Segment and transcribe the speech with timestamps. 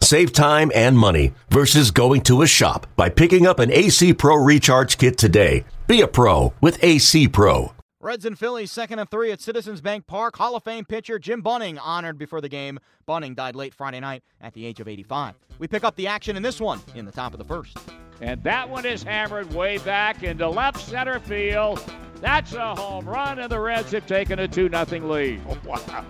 [0.00, 4.36] Save time and money versus going to a shop by picking up an AC Pro
[4.36, 5.64] Recharge Kit today.
[5.86, 7.72] Be a pro with AC Pro.
[8.00, 10.36] Reds and Phillies, second and three at Citizens Bank Park.
[10.36, 12.78] Hall of Fame pitcher Jim Bunning honored before the game.
[13.04, 15.34] Bunning died late Friday night at the age of 85.
[15.58, 17.76] We pick up the action in this one in the top of the first.
[18.20, 21.82] And that one is hammered way back into left center field.
[22.20, 25.40] That's a home run, and the Reds have taken a 2 0 lead.
[25.48, 26.04] Oh, wow.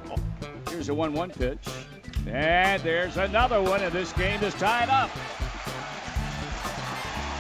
[0.69, 1.67] Here's a 1 1 pitch.
[2.27, 5.11] And there's another one, and this game is tied up.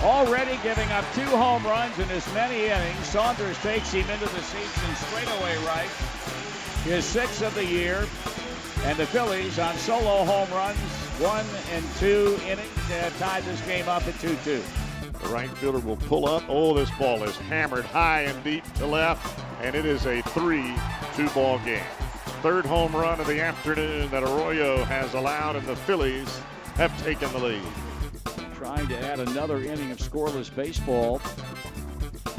[0.02, 3.06] Already giving up two home runs in as many innings.
[3.06, 5.88] Saunders takes him into the seats and straightaway right.
[6.84, 8.06] His sixth of the year.
[8.84, 10.78] And the Phillies on solo home runs,
[11.18, 14.62] one and two innings, uh, tied this game up at 2 2.
[15.22, 16.44] The right fielder will pull up.
[16.48, 20.72] Oh, this ball is hammered high and deep to left, and it is a 3
[21.16, 21.82] 2 ball game.
[22.42, 26.40] Third home run of the afternoon that Arroyo has allowed, and the Phillies
[26.74, 27.62] have taken the lead.
[28.54, 31.20] Trying to add another inning of scoreless baseball.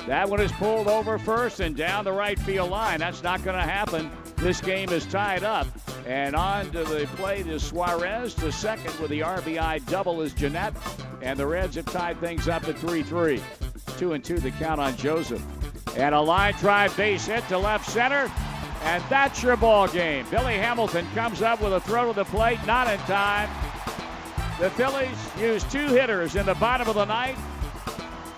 [0.06, 3.00] That one is pulled over first and down the right field line.
[3.00, 4.10] That's not going to happen.
[4.38, 5.68] This game is tied up.
[6.06, 8.34] And on to the plate is Suarez.
[8.36, 10.74] To second with the RBI double is Gennett.
[11.22, 13.42] And the Reds have tied things up at 3 3.
[13.98, 15.44] 2 and 2 the count on Joseph.
[15.98, 18.32] And a line drive base hit to left center.
[18.84, 20.26] And that's your ball game.
[20.30, 23.50] Billy Hamilton comes up with a throw to the plate, not in time.
[24.60, 27.40] The Phillies use two hitters in the bottom of the ninth.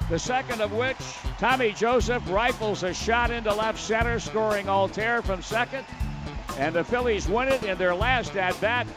[0.09, 0.97] The second of which,
[1.37, 5.85] Tommy Joseph rifles a shot into left center, scoring Altherr from second.
[6.57, 8.87] And the Phillies win it in their last at bat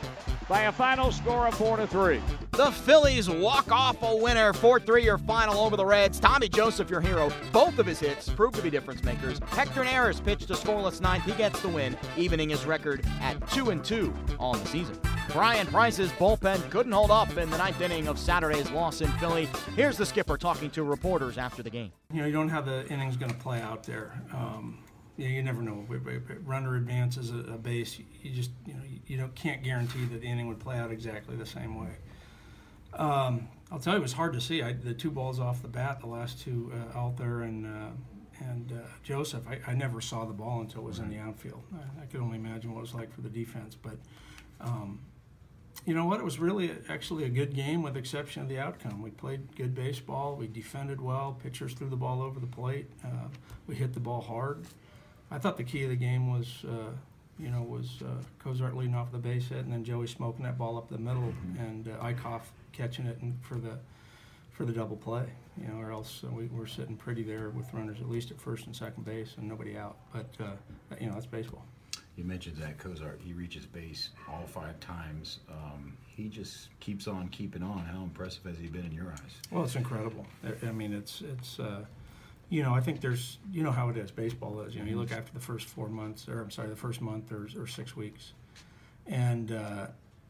[0.48, 2.20] by a final score of 4 to 3.
[2.54, 6.20] The Phillies walk off a winner, 4 3 your final over the Reds.
[6.20, 7.32] Tommy Joseph, your hero.
[7.50, 9.40] Both of his hits proved to be difference makers.
[9.46, 11.24] Hector Neris pitched a scoreless ninth.
[11.24, 14.98] He gets the win, evening his record at 2 and 2 on the season.
[15.32, 19.48] Bryan Price's bullpen couldn't hold up in the ninth inning of Saturday's loss in Philly.
[19.74, 21.90] Here's the skipper talking to reporters after the game.
[22.12, 24.12] You know, you don't know how the inning's going to play out there.
[24.34, 24.84] Um,
[25.16, 25.86] yeah, you never know.
[26.44, 27.98] Runner advances a, a base.
[28.22, 31.34] You just you know you don't can't guarantee that the inning would play out exactly
[31.36, 31.92] the same way.
[32.94, 34.62] Um, I'll tell you, it was hard to see.
[34.62, 37.90] I, the two balls off the bat, the last two, uh, Altherr and uh,
[38.40, 39.44] and uh, Joseph.
[39.48, 41.62] I, I, never saw the ball until it was in the outfield.
[41.74, 43.74] I, I, could only imagine what it was like for the defense.
[43.74, 43.96] But
[44.60, 45.00] um,
[45.86, 46.20] you know what?
[46.20, 49.02] It was really actually a good game, with exception of the outcome.
[49.02, 50.36] We played good baseball.
[50.36, 51.38] We defended well.
[51.42, 52.90] Pitchers threw the ball over the plate.
[53.04, 53.28] Uh,
[53.66, 54.64] we hit the ball hard.
[55.30, 56.90] I thought the key of the game was, uh,
[57.38, 60.58] you know, was uh, Cozart leading off the base hit, and then Joey smoking that
[60.58, 61.60] ball up the middle, mm-hmm.
[61.60, 62.38] and uh,
[62.72, 63.78] catching it for the
[64.50, 65.24] for the double play.
[65.60, 68.40] You know, or else uh, we were sitting pretty there with runners at least at
[68.40, 69.96] first and second base and nobody out.
[70.12, 71.64] But uh, you know, that's baseball.
[72.16, 73.20] You mentioned Zach Cozart.
[73.24, 75.40] He reaches base all five times.
[75.50, 77.78] Um, he just keeps on keeping on.
[77.86, 79.32] How impressive has he been in your eyes?
[79.50, 80.26] Well, it's incredible.
[80.62, 81.58] I mean, it's it's.
[81.58, 81.84] Uh,
[82.52, 84.10] you know, I think there's, you know how it is.
[84.10, 84.74] Baseball is.
[84.74, 87.32] You know, you look after the first four months, or I'm sorry, the first month
[87.32, 88.34] or, or six weeks,
[89.06, 89.86] and uh,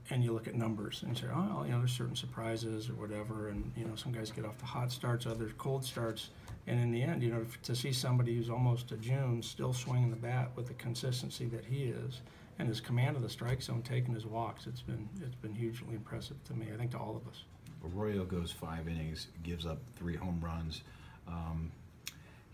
[0.09, 3.49] and you look at numbers and say, oh, you know, there's certain surprises or whatever,
[3.49, 6.31] and you know, some guys get off to hot starts, others cold starts,
[6.69, 10.11] and in the end, you know, to see somebody who's almost to June still swinging
[10.11, 12.21] the bat with the consistency that he is,
[12.61, 15.97] and his command of the strike zone, taking his walks, it's been it's been hugely
[15.97, 16.69] impressive to me.
[16.73, 17.43] I think to all of us.
[17.85, 20.83] Arroyo goes five innings, gives up three home runs.
[21.27, 21.73] Um,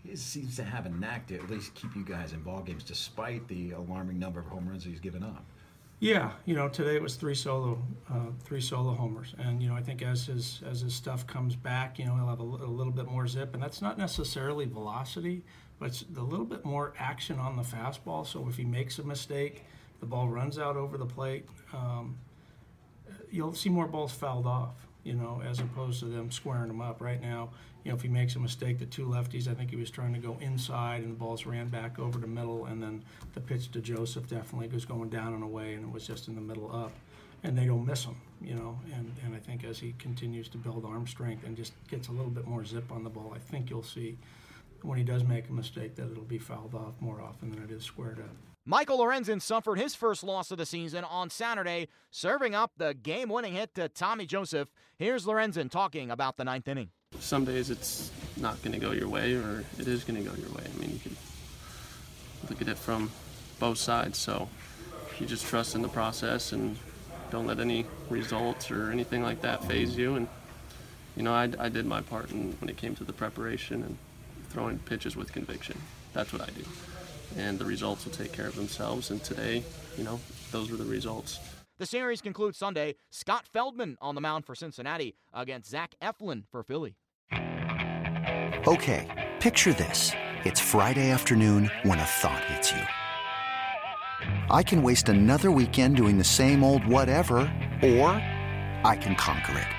[0.03, 2.83] he seems to have a knack to at least keep you guys in ball games
[2.83, 5.45] despite the alarming number of home runs he's given up.
[6.01, 7.77] Yeah, you know, today it was three solo,
[8.09, 11.57] uh, three solo homers, and you know, I think as his as his stuff comes
[11.57, 14.65] back, you know, he'll have a, a little bit more zip, and that's not necessarily
[14.65, 15.43] velocity,
[15.77, 18.25] but it's a little bit more action on the fastball.
[18.25, 19.65] So if he makes a mistake,
[19.99, 21.45] the ball runs out over the plate.
[21.73, 22.17] Um,
[23.29, 27.01] you'll see more balls fouled off you know, as opposed to them squaring them up.
[27.01, 27.49] Right now,
[27.83, 30.13] you know, if he makes a mistake, the two lefties, I think he was trying
[30.13, 33.03] to go inside, and the balls ran back over the middle, and then
[33.33, 36.35] the pitch to Joseph definitely was going down and away, and it was just in
[36.35, 36.91] the middle up,
[37.43, 40.57] and they don't miss him, you know, and and I think as he continues to
[40.57, 43.39] build arm strength and just gets a little bit more zip on the ball, I
[43.39, 44.17] think you'll see
[44.81, 47.71] when he does make a mistake that it'll be fouled off more often than it
[47.71, 48.48] is squared up.
[48.65, 53.29] Michael Lorenzen suffered his first loss of the season on Saturday, serving up the game
[53.29, 54.69] winning hit to Tommy Joseph.
[54.97, 56.89] Here's Lorenzen talking about the ninth inning.
[57.19, 60.35] Some days it's not going to go your way, or it is going to go
[60.35, 60.63] your way.
[60.63, 61.15] I mean, you can
[62.49, 63.09] look at it from
[63.59, 64.17] both sides.
[64.17, 64.47] So
[65.19, 66.77] you just trust in the process and
[67.31, 70.15] don't let any results or anything like that phase you.
[70.15, 70.27] And
[71.15, 73.97] you know, I, I did my part in, when it came to the preparation and
[74.49, 75.79] throwing pitches with conviction.
[76.13, 76.63] That's what I do.
[77.37, 79.11] And the results will take care of themselves.
[79.11, 79.63] And today,
[79.97, 80.19] you know,
[80.51, 81.39] those were the results.
[81.77, 82.95] The series concludes Sunday.
[83.09, 86.95] Scott Feldman on the mound for Cincinnati against Zach Eflin for Philly.
[88.67, 90.11] Okay, picture this.
[90.43, 92.81] It's Friday afternoon when a thought hits you.
[94.49, 97.37] I can waste another weekend doing the same old whatever,
[97.81, 98.09] or
[98.83, 99.78] I can conquer it.